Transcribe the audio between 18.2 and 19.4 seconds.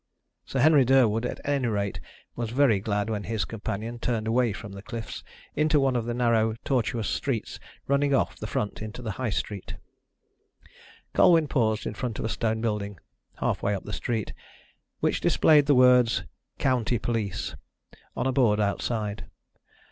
a board outside.